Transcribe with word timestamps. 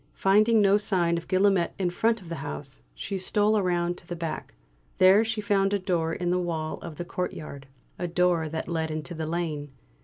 Finding 0.15 0.61
no 0.61 0.77
sign 0.77 1.15
of 1.15 1.27
Guillaumet 1.27 1.75
in 1.77 1.91
front 1.91 2.21
of 2.21 2.27
the 2.29 2.37
house, 2.41 2.81
she 2.95 3.19
stole 3.19 3.61
round 3.61 3.97
to 3.99 4.07
the 4.07 4.15
back. 4.15 4.55
There 4.97 5.23
she 5.23 5.41
found 5.41 5.75
a 5.75 5.77
door 5.77 6.11
in 6.11 6.31
the 6.31 6.39
wall 6.39 6.79
of 6.79 6.95
the 6.95 7.05
courtyard 7.05 7.67
a 7.99 8.07
door 8.07 8.49
that 8.49 8.67
led 8.67 8.89
into 8.89 9.13
the 9.13 9.27
lane. 9.27 9.69